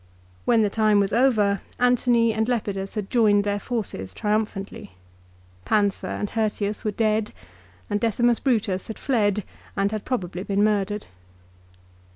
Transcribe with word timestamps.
When 0.45 0.63
the 0.63 0.69
time 0.71 0.99
was 0.99 1.13
over 1.13 1.61
Antony 1.77 2.33
and 2.33 2.49
Lepidus 2.49 2.95
had 2.95 3.11
joined 3.11 3.43
their 3.43 3.59
forces 3.59 4.15
triumphantly. 4.15 4.93
Pansa 5.63 6.07
and 6.07 6.27
Hirtius 6.31 6.83
were 6.83 6.89
dead, 6.89 7.31
and 7.87 7.99
Decimus 7.99 8.39
Brutus 8.39 8.87
had 8.87 8.97
fled 8.97 9.43
and 9.77 9.91
had 9.91 10.03
probably 10.03 10.41
been 10.41 10.63
murdered. 10.63 11.05